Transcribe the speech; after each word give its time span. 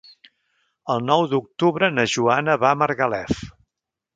El 0.93 1.03
nou 1.09 1.25
d'octubre 1.33 1.91
na 1.99 2.07
Joana 2.17 2.59
va 2.65 2.73
a 2.73 2.81
Margalef. 2.85 3.45